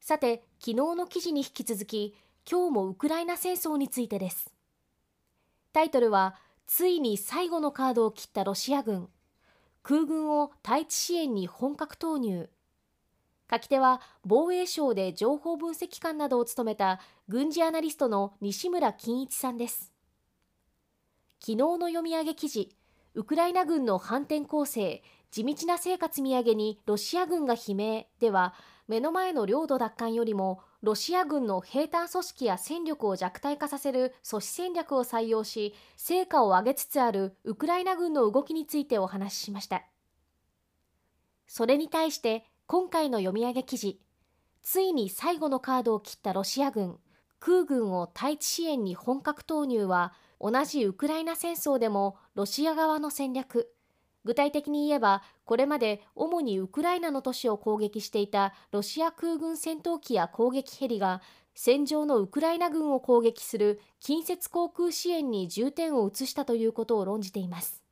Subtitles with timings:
[0.00, 2.14] さて昨日の記事に引き続き
[2.50, 4.52] 今日もウクライナ戦争についてです。
[5.72, 6.36] タイトルは
[6.66, 9.08] ついに最後のカードを切ったロシア軍。
[9.82, 12.48] 空軍を対地支援に本格投入。
[13.50, 19.92] 書き手は防衛省で情報分析官などを務めた軍事アナリストの西村金一さんです。
[21.40, 22.74] 昨日の読み上げ記事
[23.14, 28.06] ウクライナ軍の反転攻勢地道な生活土産にロシア軍が悲鳴。
[28.20, 28.54] では
[28.86, 39.82] 目の前の領土奪還よりもロシア軍の兵隊組織や戦力を弱体化させる阻止戦略を採用し成果を上げつつあるウクライナ軍の動きについてお話ししました。
[41.46, 44.00] それに対して今回の読み上げ記事
[44.62, 46.98] ついに最後のカードを切ったロシア軍
[47.40, 53.72] 空軍を対地支援に本格投入は同じウクライナ戦争でもロシア側の戦略
[54.24, 61.22] 具体的に言えばこれまで主にウクライナの都市を攻撃していたロシア空軍戦闘機や攻撃ヘリが
[61.54, 67.82] 戦場のウクライナ軍を攻撃する近接航空支援に重点を移したということを論じています。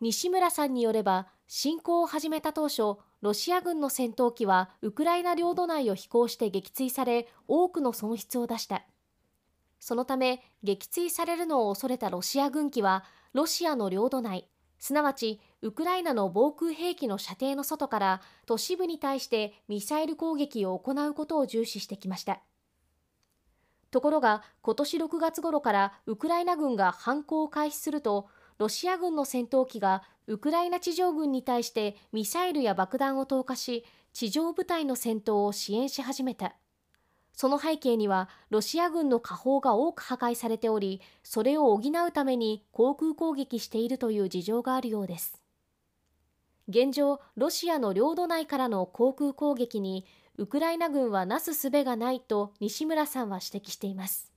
[0.00, 8.84] 西村さんによれば侵攻を始めた当初ロシア軍の戦闘機はウクライナ領土内を飛行して撃墜され多くの損失を出した。
[9.80, 22.40] そのため撃墜されるのを恐れたロシア軍機はロシアの領土内すなわちウクライナの防空兵器の射程の外から都市部に対してミサイル攻撃を行うことを重視してきました。
[23.90, 36.56] ところが今年6月頃からウクライナ軍が反攻を開始するとロシア軍の戦闘機がウクライナ地上軍に対してミサイルや爆弾を投下し地上部隊の戦闘を支援し始めた。
[37.36, 45.40] その背景にはロシア軍の火砲が多く破壊されておりそれを補うために航空攻撃しているという事情があるようです。
[46.68, 50.06] 現状ロシアの領土内からの航空攻撃に
[50.38, 54.32] ウクライナ軍はなすすべがないと西村さんは指摘しています。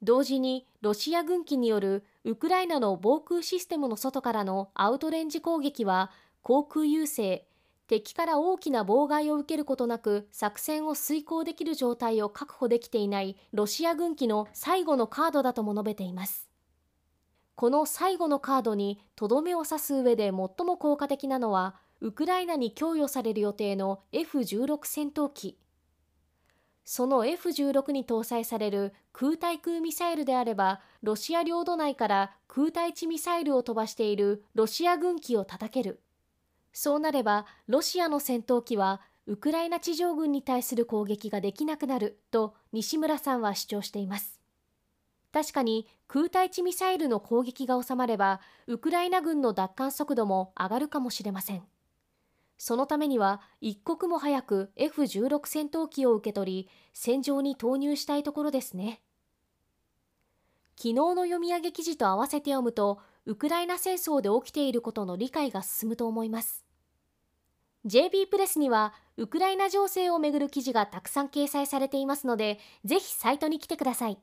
[0.00, 7.47] 同時にロシア軍機によるウクライナの防空システムの外からのアウトレンジ攻撃は航空優勢
[7.88, 16.50] 敵から大きな妨害を受けることなく作戦を遂行できる状態を確保できていないロシア軍機の最後のカードだとも述べています。
[17.54, 25.58] この最後のカードにとどめを刺す上で最も効果的なのはウクライナに供与される予定の F16 戦闘機。
[26.84, 36.02] その F16 に搭載される空対空ミサイルであればロシア領土内から空対地ミサイルを飛ばしているロシア軍機を叩ける。
[36.80, 44.40] そうなればロシアの戦闘機はウクライナ地上軍に対する攻撃ができなくなると西村さんは主張しています。
[45.32, 51.64] 確かに空対地ミサイルの攻撃が収まればウクライナ軍の奪還速度も上がるかもしれません。
[52.58, 59.00] そのためには一刻も早く F16 戦闘機を受け取り戦場に投入したいところですね。
[60.76, 66.67] 昨日の読み上げ記事と合わせて読むとウクライナ戦争で起きていることの理解が進むと思います。
[67.88, 74.18] JB プレスにはウクライナ情勢をめぐる記事がたくさん掲載されていますのでぜひサイトに来てください。